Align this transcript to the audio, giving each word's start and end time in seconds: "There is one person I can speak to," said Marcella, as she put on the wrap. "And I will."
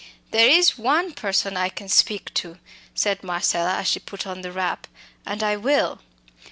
"There 0.31 0.47
is 0.49 0.79
one 0.79 1.13
person 1.13 1.55
I 1.55 1.69
can 1.69 1.87
speak 1.87 2.33
to," 2.33 2.57
said 2.95 3.23
Marcella, 3.23 3.75
as 3.75 3.87
she 3.87 3.99
put 3.99 4.25
on 4.25 4.41
the 4.41 4.51
wrap. 4.51 4.87
"And 5.27 5.43
I 5.43 5.57
will." 5.57 5.99